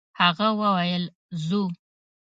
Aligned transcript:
هغه 0.19 0.47
وويل: 0.59 1.03
«ځو!» 1.45 1.61